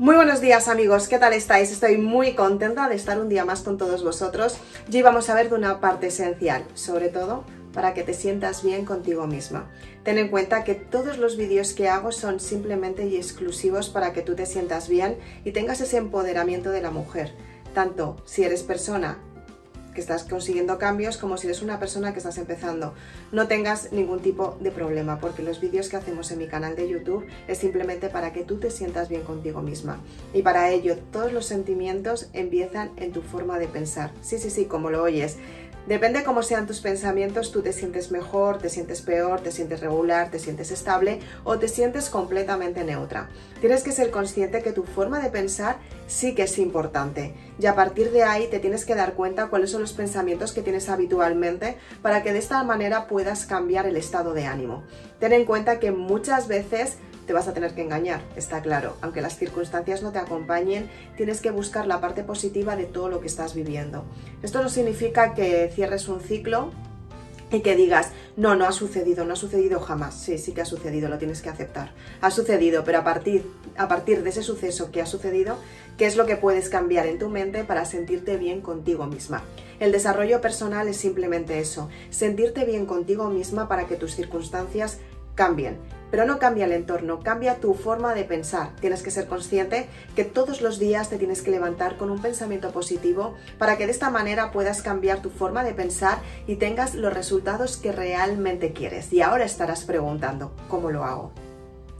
Muy 0.00 0.16
buenos 0.16 0.40
días 0.40 0.66
amigos, 0.68 1.08
¿qué 1.08 1.18
tal 1.18 1.34
estáis? 1.34 1.70
Estoy 1.70 1.98
muy 1.98 2.32
contenta 2.32 2.88
de 2.88 2.94
estar 2.94 3.20
un 3.20 3.28
día 3.28 3.44
más 3.44 3.60
con 3.60 3.76
todos 3.76 4.02
vosotros 4.02 4.56
y 4.90 4.96
hoy 4.96 5.02
vamos 5.02 5.28
a 5.28 5.34
ver 5.34 5.50
de 5.50 5.56
una 5.56 5.78
parte 5.78 6.06
esencial, 6.06 6.64
sobre 6.72 7.10
todo 7.10 7.44
para 7.74 7.92
que 7.92 8.02
te 8.02 8.14
sientas 8.14 8.64
bien 8.64 8.86
contigo 8.86 9.26
misma. 9.26 9.70
Ten 10.02 10.16
en 10.16 10.28
cuenta 10.28 10.64
que 10.64 10.74
todos 10.74 11.18
los 11.18 11.36
vídeos 11.36 11.74
que 11.74 11.90
hago 11.90 12.12
son 12.12 12.40
simplemente 12.40 13.04
y 13.04 13.16
exclusivos 13.16 13.90
para 13.90 14.14
que 14.14 14.22
tú 14.22 14.34
te 14.34 14.46
sientas 14.46 14.88
bien 14.88 15.18
y 15.44 15.52
tengas 15.52 15.82
ese 15.82 15.98
empoderamiento 15.98 16.70
de 16.70 16.80
la 16.80 16.90
mujer, 16.90 17.34
tanto 17.74 18.16
si 18.24 18.42
eres 18.42 18.62
persona 18.62 19.18
que 19.94 20.00
estás 20.00 20.24
consiguiendo 20.24 20.78
cambios 20.78 21.16
como 21.16 21.36
si 21.36 21.46
eres 21.46 21.62
una 21.62 21.78
persona 21.78 22.12
que 22.12 22.18
estás 22.18 22.38
empezando. 22.38 22.94
No 23.32 23.48
tengas 23.48 23.92
ningún 23.92 24.20
tipo 24.20 24.56
de 24.60 24.70
problema 24.70 25.18
porque 25.18 25.42
los 25.42 25.60
vídeos 25.60 25.88
que 25.88 25.96
hacemos 25.96 26.30
en 26.30 26.38
mi 26.38 26.46
canal 26.46 26.76
de 26.76 26.88
YouTube 26.88 27.26
es 27.48 27.58
simplemente 27.58 28.08
para 28.08 28.32
que 28.32 28.42
tú 28.42 28.58
te 28.58 28.70
sientas 28.70 29.08
bien 29.08 29.22
contigo 29.22 29.62
misma. 29.62 30.00
Y 30.32 30.42
para 30.42 30.70
ello 30.70 30.96
todos 31.12 31.32
los 31.32 31.46
sentimientos 31.46 32.28
empiezan 32.32 32.90
en 32.96 33.12
tu 33.12 33.22
forma 33.22 33.58
de 33.58 33.68
pensar. 33.68 34.12
Sí, 34.22 34.38
sí, 34.38 34.50
sí, 34.50 34.66
como 34.66 34.90
lo 34.90 35.02
oyes. 35.02 35.36
Depende 35.86 36.24
cómo 36.24 36.42
sean 36.42 36.66
tus 36.66 36.80
pensamientos, 36.80 37.52
tú 37.52 37.62
te 37.62 37.72
sientes 37.72 38.10
mejor, 38.10 38.58
te 38.58 38.68
sientes 38.68 39.02
peor, 39.02 39.40
te 39.40 39.50
sientes 39.50 39.80
regular, 39.80 40.30
te 40.30 40.38
sientes 40.38 40.70
estable 40.70 41.20
o 41.42 41.58
te 41.58 41.68
sientes 41.68 42.10
completamente 42.10 42.84
neutra. 42.84 43.28
Tienes 43.60 43.82
que 43.82 43.92
ser 43.92 44.10
consciente 44.10 44.62
que 44.62 44.72
tu 44.72 44.84
forma 44.84 45.20
de 45.20 45.30
pensar 45.30 45.78
sí 46.06 46.34
que 46.34 46.42
es 46.42 46.58
importante 46.58 47.34
y 47.58 47.66
a 47.66 47.74
partir 47.74 48.10
de 48.12 48.22
ahí 48.22 48.46
te 48.48 48.58
tienes 48.58 48.84
que 48.84 48.94
dar 48.94 49.14
cuenta 49.14 49.48
cuáles 49.48 49.70
son 49.70 49.80
los 49.80 49.92
pensamientos 49.92 50.52
que 50.52 50.62
tienes 50.62 50.88
habitualmente 50.88 51.76
para 52.02 52.22
que 52.22 52.32
de 52.32 52.38
esta 52.38 52.62
manera 52.62 53.06
puedas 53.06 53.46
cambiar 53.46 53.86
el 53.86 53.96
estado 53.96 54.34
de 54.34 54.46
ánimo. 54.46 54.84
Ten 55.18 55.32
en 55.32 55.44
cuenta 55.44 55.80
que 55.80 55.92
muchas 55.92 56.46
veces 56.46 56.98
te 57.26 57.32
vas 57.32 57.48
a 57.48 57.54
tener 57.54 57.74
que 57.74 57.82
engañar, 57.82 58.22
está 58.36 58.60
claro. 58.62 58.96
Aunque 59.00 59.20
las 59.20 59.36
circunstancias 59.36 60.02
no 60.02 60.12
te 60.12 60.18
acompañen, 60.18 60.90
tienes 61.16 61.40
que 61.40 61.50
buscar 61.50 61.86
la 61.86 62.00
parte 62.00 62.24
positiva 62.24 62.76
de 62.76 62.84
todo 62.84 63.08
lo 63.08 63.20
que 63.20 63.26
estás 63.26 63.54
viviendo. 63.54 64.04
Esto 64.42 64.62
no 64.62 64.68
significa 64.68 65.34
que 65.34 65.70
cierres 65.74 66.08
un 66.08 66.20
ciclo 66.20 66.72
y 67.52 67.60
que 67.60 67.74
digas, 67.74 68.12
no, 68.36 68.54
no 68.54 68.64
ha 68.64 68.72
sucedido, 68.72 69.24
no 69.24 69.32
ha 69.32 69.36
sucedido 69.36 69.80
jamás. 69.80 70.14
Sí, 70.14 70.38
sí 70.38 70.52
que 70.52 70.60
ha 70.60 70.66
sucedido, 70.66 71.08
lo 71.08 71.18
tienes 71.18 71.42
que 71.42 71.48
aceptar. 71.48 71.92
Ha 72.20 72.30
sucedido, 72.30 72.84
pero 72.84 72.98
a 72.98 73.04
partir, 73.04 73.44
a 73.76 73.88
partir 73.88 74.22
de 74.22 74.30
ese 74.30 74.42
suceso 74.42 74.90
que 74.90 75.02
ha 75.02 75.06
sucedido, 75.06 75.58
¿qué 75.98 76.06
es 76.06 76.16
lo 76.16 76.26
que 76.26 76.36
puedes 76.36 76.68
cambiar 76.68 77.06
en 77.06 77.18
tu 77.18 77.28
mente 77.28 77.64
para 77.64 77.84
sentirte 77.84 78.36
bien 78.36 78.60
contigo 78.60 79.06
misma? 79.06 79.42
El 79.80 79.92
desarrollo 79.92 80.40
personal 80.40 80.88
es 80.88 80.96
simplemente 80.96 81.58
eso, 81.58 81.88
sentirte 82.10 82.64
bien 82.64 82.86
contigo 82.86 83.30
misma 83.30 83.68
para 83.68 83.86
que 83.86 83.96
tus 83.96 84.14
circunstancias 84.14 84.98
cambien. 85.34 85.78
Pero 86.10 86.24
no 86.24 86.38
cambia 86.38 86.66
el 86.66 86.72
entorno, 86.72 87.20
cambia 87.20 87.56
tu 87.56 87.74
forma 87.74 88.14
de 88.14 88.24
pensar. 88.24 88.70
Tienes 88.80 89.02
que 89.02 89.10
ser 89.10 89.26
consciente 89.26 89.88
que 90.16 90.24
todos 90.24 90.60
los 90.60 90.78
días 90.78 91.08
te 91.08 91.18
tienes 91.18 91.42
que 91.42 91.50
levantar 91.50 91.96
con 91.96 92.10
un 92.10 92.20
pensamiento 92.20 92.70
positivo 92.70 93.34
para 93.58 93.76
que 93.76 93.86
de 93.86 93.92
esta 93.92 94.10
manera 94.10 94.50
puedas 94.52 94.82
cambiar 94.82 95.22
tu 95.22 95.30
forma 95.30 95.64
de 95.64 95.74
pensar 95.74 96.18
y 96.46 96.56
tengas 96.56 96.94
los 96.94 97.12
resultados 97.12 97.76
que 97.76 97.92
realmente 97.92 98.72
quieres. 98.72 99.12
Y 99.12 99.22
ahora 99.22 99.44
estarás 99.44 99.84
preguntando, 99.84 100.52
¿cómo 100.68 100.90
lo 100.90 101.04
hago? 101.04 101.32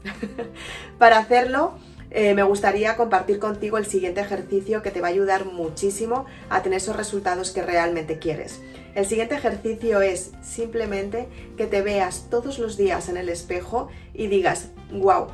para 0.98 1.18
hacerlo, 1.18 1.74
eh, 2.10 2.34
me 2.34 2.42
gustaría 2.42 2.96
compartir 2.96 3.38
contigo 3.38 3.78
el 3.78 3.86
siguiente 3.86 4.20
ejercicio 4.20 4.82
que 4.82 4.90
te 4.90 5.00
va 5.00 5.08
a 5.08 5.10
ayudar 5.10 5.44
muchísimo 5.44 6.26
a 6.48 6.62
tener 6.62 6.78
esos 6.78 6.96
resultados 6.96 7.52
que 7.52 7.62
realmente 7.62 8.18
quieres. 8.18 8.60
El 8.96 9.06
siguiente 9.06 9.36
ejercicio 9.36 10.00
es 10.00 10.32
simplemente 10.42 11.28
que 11.56 11.66
te 11.66 11.82
veas 11.82 12.26
todos 12.28 12.58
los 12.58 12.76
días 12.76 13.08
en 13.08 13.16
el 13.16 13.28
espejo 13.28 13.88
y 14.12 14.26
digas, 14.26 14.70
wow, 14.92 15.28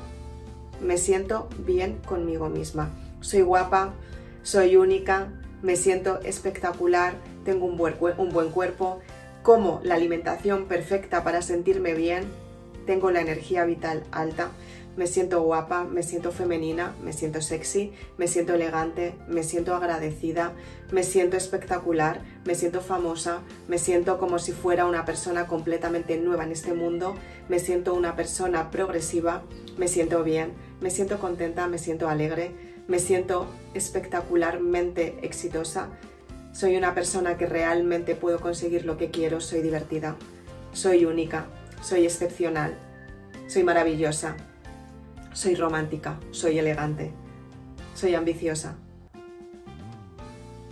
me 0.82 0.98
siento 0.98 1.48
bien 1.66 1.98
conmigo 2.06 2.50
misma. 2.50 2.90
Soy 3.20 3.40
guapa, 3.40 3.94
soy 4.42 4.76
única, 4.76 5.28
me 5.62 5.76
siento 5.76 6.20
espectacular, 6.20 7.14
tengo 7.46 7.64
un 7.64 7.78
buen, 7.78 7.94
un 8.18 8.28
buen 8.28 8.50
cuerpo, 8.50 9.00
como 9.42 9.80
la 9.82 9.94
alimentación 9.94 10.66
perfecta 10.66 11.24
para 11.24 11.40
sentirme 11.40 11.94
bien, 11.94 12.24
tengo 12.84 13.10
la 13.10 13.22
energía 13.22 13.64
vital 13.64 14.04
alta 14.12 14.50
me 14.96 15.06
siento 15.06 15.42
guapa, 15.42 15.84
me 15.84 16.02
siento 16.02 16.32
femenina, 16.32 16.94
me 17.04 17.12
siento 17.12 17.42
sexy, 17.42 17.92
me 18.16 18.28
siento 18.28 18.54
elegante, 18.54 19.14
me 19.28 19.42
siento 19.42 19.74
agradecida, 19.74 20.52
me 20.90 21.02
siento 21.02 21.36
espectacular, 21.36 22.22
me 22.44 22.54
siento 22.54 22.80
famosa, 22.80 23.40
me 23.68 23.78
siento 23.78 24.18
como 24.18 24.38
si 24.38 24.52
fuera 24.52 24.86
una 24.86 25.04
persona 25.04 25.46
completamente 25.46 26.16
nueva 26.16 26.44
en 26.44 26.52
este 26.52 26.72
mundo, 26.72 27.14
me 27.48 27.58
siento 27.58 27.94
una 27.94 28.16
persona 28.16 28.70
progresiva, 28.70 29.42
me 29.76 29.88
siento 29.88 30.24
bien, 30.24 30.52
me 30.80 30.90
siento 30.90 31.18
contenta, 31.18 31.68
me 31.68 31.78
siento 31.78 32.08
alegre, 32.08 32.52
me 32.88 32.98
siento 32.98 33.46
espectacularmente 33.74 35.18
exitosa, 35.22 35.90
soy 36.52 36.76
una 36.76 36.94
persona 36.94 37.36
que 37.36 37.44
realmente 37.44 38.14
puedo 38.14 38.40
conseguir 38.40 38.86
lo 38.86 38.96
que 38.96 39.10
quiero, 39.10 39.42
soy 39.42 39.60
divertida, 39.60 40.16
soy 40.72 41.04
única, 41.04 41.46
soy 41.82 42.06
excepcional, 42.06 42.78
soy 43.46 43.62
maravillosa, 43.62 44.36
soy 45.36 45.54
romántica, 45.54 46.18
soy 46.30 46.58
elegante, 46.58 47.12
soy 47.94 48.14
ambiciosa, 48.14 48.78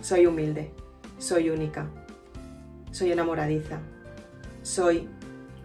soy 0.01 0.25
humilde, 0.25 0.71
soy 1.19 1.51
única, 1.51 1.85
soy 2.89 3.11
enamoradiza, 3.11 3.77
soy, 4.63 5.07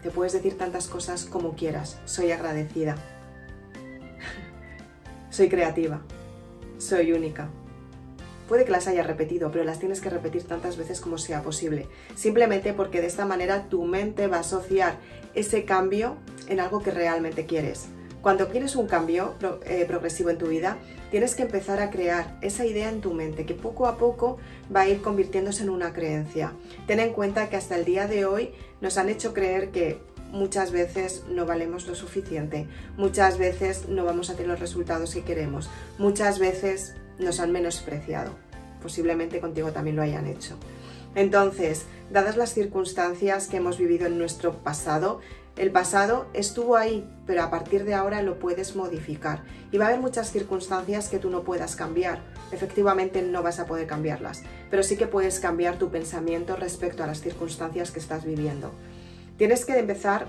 te 0.03 0.11
puedes 0.11 0.35
decir 0.35 0.59
tantas 0.59 0.87
cosas 0.87 1.25
como 1.25 1.57
quieras, 1.57 1.99
soy 2.05 2.31
agradecida, 2.31 2.95
soy 5.31 5.49
creativa, 5.49 6.03
soy 6.77 7.15
única. 7.15 7.49
Puede 8.51 8.67
que 8.67 8.73
las 8.73 8.87
hayas 8.87 9.07
repetido, 9.07 9.51
pero 9.51 9.65
las 9.65 9.79
tienes 9.79 10.03
que 10.03 10.11
repetir 10.11 10.43
tantas 10.45 10.77
veces 10.77 11.01
como 11.01 11.17
sea 11.17 11.41
posible, 11.41 11.89
simplemente 12.17 12.75
porque 12.75 13.01
de 13.01 13.07
esta 13.07 13.25
manera 13.25 13.71
tu 13.71 13.83
mente 13.85 14.27
va 14.27 14.37
a 14.37 14.41
asociar 14.41 14.99
ese 15.35 15.65
cambio 15.65 16.19
en 16.49 16.61
algo 16.61 16.83
que 16.83 16.91
realmente 16.91 17.47
quieres. 17.47 17.89
Cuando 18.23 18.49
quieres 18.49 18.77
un 18.77 18.87
cambio 18.87 19.35
eh, 19.65 19.85
progresivo 19.87 20.29
en 20.29 20.37
tu 20.37 20.49
vida, 20.49 20.77
tienes 21.11 21.35
que 21.35 21.43
empezar 21.43 21.81
a 21.81 21.91
crear 21.91 22.39
esa 22.43 22.67
idea 22.67 22.91
en 22.91 23.01
tu 23.01 23.15
mente 23.15 23.47
que 23.47 23.55
poco 23.55 23.87
a 23.87 23.97
poco 23.97 24.37
va 24.75 24.83
a 24.83 24.89
ir 24.89 25.01
convirtiéndose 25.01 25.63
en 25.63 25.71
una 25.71 25.95
creencia. 25.95 26.53
Ten 26.87 27.01
en 27.01 27.15
cuenta 27.15 27.49
que 27.49 27.57
hasta 27.57 27.77
el 27.77 27.87
día 27.87 28.07
de 28.07 28.27
hoy 28.27 28.51
nos 28.83 28.99
han 28.99 29.09
hecho 29.09 29.33
creer 29.33 29.71
que 29.71 29.99
muchas 30.33 30.71
veces 30.71 31.25
no 31.29 31.47
valemos 31.47 31.87
lo 31.87 31.95
suficiente, 31.95 32.69
muchas 32.97 33.39
veces 33.39 33.89
no 33.89 34.05
vamos 34.05 34.29
a 34.29 34.35
tener 34.35 34.49
los 34.49 34.61
resultados 34.61 35.15
que 35.15 35.25
queremos, 35.25 35.71
muchas 35.99 36.39
veces 36.39 36.95
nos 37.19 37.41
han 37.41 37.53
menospreciado. 37.53 38.33
Posiblemente 38.83 39.41
contigo 39.41 39.73
también 39.73 39.97
lo 39.97 40.03
hayan 40.03 40.27
hecho. 40.27 40.57
Entonces, 41.15 41.87
dadas 42.11 42.37
las 42.37 42.55
circunstancias 42.55 43.49
que 43.49 43.57
hemos 43.57 43.79
vivido 43.79 44.07
en 44.07 44.19
nuestro 44.19 44.63
pasado, 44.63 45.21
el 45.61 45.73
pasado 45.73 46.27
estuvo 46.33 46.75
ahí, 46.75 47.07
pero 47.27 47.43
a 47.43 47.51
partir 47.51 47.85
de 47.85 47.93
ahora 47.93 48.23
lo 48.23 48.39
puedes 48.39 48.77
modificar. 48.77 49.43
Y 49.71 49.77
va 49.77 49.85
a 49.85 49.89
haber 49.89 50.01
muchas 50.01 50.33
circunstancias 50.33 51.11
que 51.11 51.19
tú 51.19 51.29
no 51.29 51.43
puedas 51.43 51.77
cambiar. 51.77 52.23
Efectivamente 52.51 53.21
no 53.21 53.43
vas 53.43 53.61
a 53.61 53.67
poder 53.67 53.87
cambiarlas, 53.87 54.43
pero 54.71 54.83
sí 54.83 54.97
que 54.97 55.07
puedes 55.07 55.39
cambiar 55.39 55.77
tu 55.77 55.91
pensamiento 55.91 56.57
respecto 56.57 57.05
a 57.05 57.07
las 57.07 57.21
circunstancias 57.21 57.91
que 57.91 57.99
estás 57.99 58.25
viviendo. 58.25 58.73
Tienes 59.37 59.67
que 59.67 59.79
empezar 59.79 60.29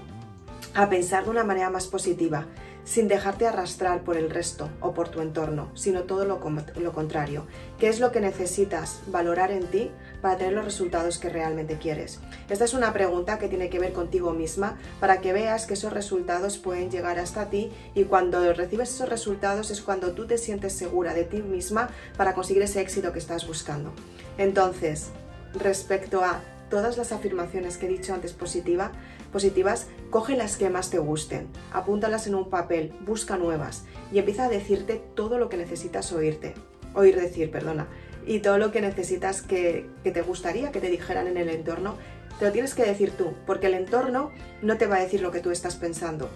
a 0.74 0.90
pensar 0.90 1.24
de 1.24 1.30
una 1.30 1.46
manera 1.46 1.70
más 1.70 1.88
positiva 1.88 2.48
sin 2.84 3.08
dejarte 3.08 3.48
arrastrar 3.48 4.04
por 4.04 4.18
el 4.18 4.30
resto 4.30 4.70
o 4.82 4.94
por 4.94 5.08
tu 5.08 5.22
entorno, 5.22 5.70
sino 5.76 6.04
todo 6.04 6.26
lo, 6.26 6.42
contrario. 6.42 7.46
¿Qué 7.80 7.88
es 7.88 8.02
lo 8.02 8.12
que 8.12 8.20
necesitas 8.20 9.02
valorar 9.08 9.52
en 9.52 9.66
ti 9.68 9.92
para 10.22 10.38
tener 10.38 10.54
los 10.54 10.66
resultados 10.66 11.18
que 11.18 11.30
realmente 11.30 11.78
quieres? 11.78 12.20
Esta 12.50 12.66
es 12.66 12.74
una 12.74 12.94
pregunta 12.94 13.40
que 13.40 13.48
tiene 13.48 13.70
que 13.70 13.80
ver 13.80 13.94
contigo 13.94 14.32
misma 14.32 14.78
para 15.00 15.22
que 15.22 15.34
veas 15.34 15.66
que 15.66 15.74
esos 15.74 15.94
resultados 15.94 16.58
pueden 16.58 16.92
llegar 16.92 17.20
hasta 17.20 17.50
ti 17.50 17.72
y 17.96 18.04
cuando 18.04 18.54
recibes 18.54 18.94
esos 18.94 19.10
resultados 19.10 19.72
es 19.72 19.82
cuando 19.82 20.14
tú 20.14 20.28
te 20.28 20.38
sientes 20.38 20.74
segura 20.74 21.14
de 21.14 21.24
ti 21.24 21.42
misma 21.42 21.90
para 22.18 22.34
conseguir 22.34 22.64
ese 22.64 22.82
éxito 22.82 23.12
que 23.12 23.20
estás 23.20 23.48
buscando. 23.48 23.92
Entonces, 24.38 25.10
respecto 25.54 26.24
a 26.24 26.42
todas 26.70 26.98
las 26.98 27.12
afirmaciones 27.12 27.78
que 27.78 27.86
he 27.86 27.90
dicho 27.90 28.14
antes 28.14 28.34
positiva, 28.34 28.92
positivas, 29.32 29.88
coge 30.10 30.36
las 30.36 30.58
que 30.58 30.70
más 30.70 30.90
te 30.90 31.00
gusten, 31.00 31.48
apúntalas 31.74 32.28
en 32.28 32.36
un 32.36 32.50
papel, 32.50 32.94
busca 33.02 33.38
nuevas 33.38 33.84
y 34.12 34.20
empieza 34.20 34.46
a 34.46 34.50
decirte 34.50 35.02
todo 35.14 35.38
lo 35.38 35.50
que 35.50 35.58
necesitas 35.58 36.12
oírte, 36.14 36.54
oír 36.94 37.20
decir, 37.20 37.52
perdona, 37.52 37.88
y 38.26 38.40
todo 38.40 38.58
lo 38.58 38.72
que 38.72 38.82
necesitas 38.82 39.42
que, 39.42 39.90
que 40.04 40.12
te 40.12 40.22
gustaría 40.22 40.72
que 40.72 40.80
te 40.80 40.90
dijeran 40.90 41.28
en 41.28 41.38
el 41.38 41.50
entorno, 41.50 41.96
te 42.40 42.46
lo 42.46 42.52
tienes 42.52 42.74
que 42.74 42.84
decir 42.84 43.12
tú, 43.12 43.34
porque 43.46 43.68
el 43.68 43.74
entorno 43.74 44.32
no 44.62 44.78
te 44.78 44.88
va 44.88 44.98
a 44.98 45.00
decir 45.02 45.22
lo 45.22 45.32
que 45.32 45.40
tú 45.40 45.52
estás 45.52 45.76
pensando, 45.76 46.30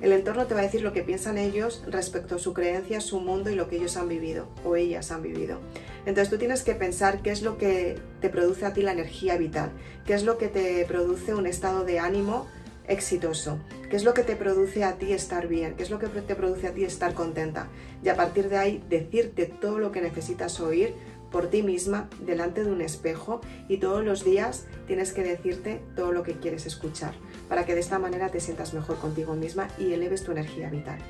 el 0.00 0.12
entorno 0.12 0.46
te 0.46 0.52
va 0.54 0.60
a 0.60 0.64
decir 0.64 0.82
lo 0.82 0.92
que 0.92 1.02
piensan 1.02 1.38
ellos 1.38 1.82
respecto 1.86 2.34
a 2.34 2.38
su 2.38 2.52
creencia, 2.52 3.00
su 3.00 3.20
mundo 3.20 3.48
y 3.50 3.54
lo 3.54 3.68
que 3.68 3.76
ellos 3.76 3.96
han 3.96 4.08
vivido 4.08 4.48
o 4.62 4.76
ellas 4.76 5.10
han 5.10 5.22
vivido. 5.22 5.60
Entonces 6.04 6.28
tú 6.28 6.36
tienes 6.36 6.62
que 6.62 6.74
pensar 6.74 7.22
qué 7.22 7.30
es 7.30 7.40
lo 7.40 7.56
que 7.56 7.96
te 8.20 8.28
produce 8.28 8.66
a 8.66 8.74
ti 8.74 8.82
la 8.82 8.92
energía 8.92 9.38
vital, 9.38 9.70
qué 10.04 10.12
es 10.12 10.24
lo 10.24 10.36
que 10.36 10.48
te 10.48 10.84
produce 10.84 11.34
un 11.34 11.46
estado 11.46 11.84
de 11.84 12.00
ánimo 12.00 12.46
exitoso? 12.86 13.58
¿Qué 13.88 13.96
es 13.96 14.04
lo 14.04 14.14
que 14.14 14.22
te 14.22 14.36
produce 14.36 14.84
a 14.84 14.98
ti 14.98 15.12
estar 15.12 15.48
bien? 15.48 15.74
¿Qué 15.74 15.82
es 15.82 15.90
lo 15.90 15.98
que 15.98 16.08
te 16.08 16.34
produce 16.34 16.68
a 16.68 16.74
ti 16.74 16.84
estar 16.84 17.14
contenta? 17.14 17.68
Y 18.02 18.08
a 18.08 18.16
partir 18.16 18.48
de 18.48 18.58
ahí 18.58 18.84
decirte 18.88 19.46
todo 19.46 19.78
lo 19.78 19.92
que 19.92 20.02
necesitas 20.02 20.60
oír 20.60 20.94
por 21.34 21.48
ti 21.48 21.64
misma 21.64 22.08
delante 22.20 22.62
de 22.62 22.70
un 22.70 22.80
espejo 22.80 23.40
y 23.66 23.78
todos 23.78 24.04
los 24.04 24.24
días 24.24 24.66
tienes 24.86 25.12
que 25.12 25.24
decirte 25.24 25.82
todo 25.96 26.12
lo 26.12 26.22
que 26.22 26.34
quieres 26.34 26.64
escuchar 26.64 27.12
para 27.48 27.66
que 27.66 27.74
de 27.74 27.80
esta 27.80 27.98
manera 27.98 28.28
te 28.28 28.38
sientas 28.38 28.72
mejor 28.72 29.00
contigo 29.00 29.34
misma 29.34 29.66
y 29.76 29.92
eleves 29.92 30.22
tu 30.22 30.30
energía 30.30 30.70
vital. 30.70 31.00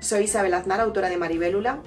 Soy 0.00 0.24
Isabel 0.24 0.54
Aznar, 0.54 0.80
autora 0.80 1.10
de 1.10 1.18
Maribélula, 1.18 1.82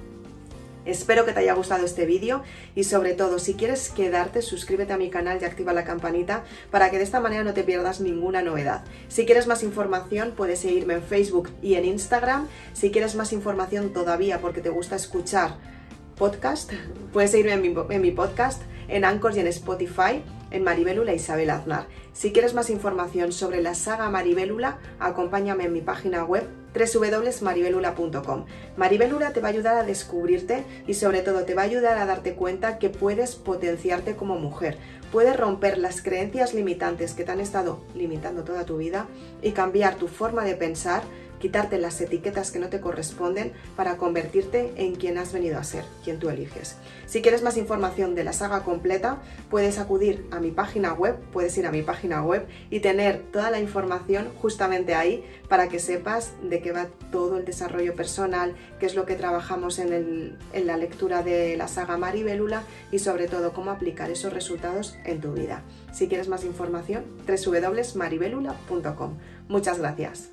Espero 0.84 1.26
que 1.26 1.32
te 1.32 1.40
haya 1.40 1.52
gustado 1.52 1.84
este 1.84 2.06
vídeo 2.06 2.44
y 2.74 2.84
sobre 2.84 3.12
todo 3.12 3.40
si 3.40 3.54
quieres 3.54 3.90
quedarte 3.90 4.40
suscríbete 4.42 4.92
a 4.92 4.96
mi 4.96 5.10
canal 5.10 5.38
y 5.42 5.44
activa 5.44 5.74
la 5.74 5.84
campanita 5.84 6.44
para 6.70 6.90
que 6.90 6.96
de 6.96 7.04
esta 7.04 7.20
manera 7.20 7.44
no 7.44 7.52
te 7.52 7.64
pierdas 7.64 8.00
ninguna 8.00 8.42
novedad. 8.42 8.84
Si 9.08 9.26
quieres 9.26 9.48
más 9.48 9.64
información 9.64 10.32
puedes 10.36 10.60
seguirme 10.60 10.94
en 10.94 11.02
Facebook 11.02 11.50
y 11.60 11.74
en 11.74 11.84
Instagram. 11.84 12.46
Si 12.72 12.90
quieres 12.90 13.16
más 13.16 13.34
información 13.34 13.92
todavía 13.92 14.40
porque 14.40 14.62
te 14.62 14.70
gusta 14.70 14.94
escuchar 14.96 15.77
podcast, 16.18 16.72
puedes 17.12 17.30
seguirme 17.30 17.52
en 17.52 17.62
mi, 17.62 17.74
en 17.90 18.02
mi 18.02 18.10
podcast 18.10 18.62
en 18.88 19.04
Anchor 19.04 19.36
y 19.36 19.40
en 19.40 19.46
Spotify 19.46 20.22
en 20.50 20.64
Maribélula 20.64 21.14
Isabel 21.14 21.50
Aznar. 21.50 21.86
Si 22.12 22.32
quieres 22.32 22.54
más 22.54 22.70
información 22.70 23.32
sobre 23.32 23.62
la 23.62 23.74
saga 23.74 24.08
Maribélula, 24.10 24.78
acompáñame 24.98 25.64
en 25.64 25.72
mi 25.72 25.80
página 25.80 26.24
web 26.24 26.44
www.maribelula.com. 26.74 28.46
Maribelula 28.76 29.32
te 29.32 29.40
va 29.40 29.48
a 29.48 29.50
ayudar 29.50 29.76
a 29.76 29.82
descubrirte 29.84 30.64
y 30.86 30.94
sobre 30.94 31.20
todo 31.20 31.44
te 31.44 31.54
va 31.54 31.62
a 31.62 31.66
ayudar 31.66 31.98
a 31.98 32.06
darte 32.06 32.34
cuenta 32.34 32.78
que 32.78 32.88
puedes 32.88 33.36
potenciarte 33.36 34.16
como 34.16 34.38
mujer, 34.38 34.78
puedes 35.12 35.36
romper 35.36 35.78
las 35.78 36.02
creencias 36.02 36.54
limitantes 36.54 37.14
que 37.14 37.24
te 37.24 37.32
han 37.32 37.40
estado 37.40 37.80
limitando 37.94 38.44
toda 38.44 38.64
tu 38.64 38.76
vida 38.76 39.06
y 39.42 39.52
cambiar 39.52 39.96
tu 39.96 40.08
forma 40.08 40.44
de 40.44 40.54
pensar 40.54 41.02
quitarte 41.38 41.78
las 41.78 42.00
etiquetas 42.00 42.50
que 42.50 42.58
no 42.58 42.68
te 42.68 42.80
corresponden 42.80 43.52
para 43.76 43.96
convertirte 43.96 44.72
en 44.76 44.94
quien 44.94 45.18
has 45.18 45.32
venido 45.32 45.58
a 45.58 45.64
ser, 45.64 45.84
quien 46.04 46.18
tú 46.18 46.30
eliges. 46.30 46.76
Si 47.06 47.22
quieres 47.22 47.42
más 47.42 47.56
información 47.56 48.14
de 48.14 48.24
la 48.24 48.32
saga 48.32 48.64
completa, 48.64 49.18
puedes 49.50 49.78
acudir 49.78 50.26
a 50.30 50.40
mi 50.40 50.50
página 50.50 50.92
web, 50.92 51.16
puedes 51.32 51.56
ir 51.58 51.66
a 51.66 51.72
mi 51.72 51.82
página 51.82 52.22
web 52.22 52.46
y 52.70 52.80
tener 52.80 53.22
toda 53.32 53.50
la 53.50 53.60
información 53.60 54.28
justamente 54.40 54.94
ahí 54.94 55.24
para 55.48 55.68
que 55.68 55.78
sepas 55.78 56.32
de 56.42 56.60
qué 56.60 56.72
va 56.72 56.88
todo 57.10 57.38
el 57.38 57.44
desarrollo 57.44 57.94
personal, 57.94 58.54
qué 58.78 58.86
es 58.86 58.94
lo 58.94 59.06
que 59.06 59.14
trabajamos 59.14 59.78
en, 59.78 60.36
en 60.52 60.66
la 60.66 60.76
lectura 60.76 61.22
de 61.22 61.56
la 61.56 61.68
saga 61.68 61.96
Maribélula 61.96 62.62
y 62.92 62.98
sobre 62.98 63.28
todo 63.28 63.52
cómo 63.52 63.70
aplicar 63.70 64.10
esos 64.10 64.32
resultados 64.32 64.96
en 65.04 65.20
tu 65.20 65.32
vida. 65.32 65.62
Si 65.92 66.08
quieres 66.08 66.28
más 66.28 66.44
información, 66.44 67.04
www.maribelula.com. 67.26 69.18
Muchas 69.48 69.78
gracias. 69.78 70.30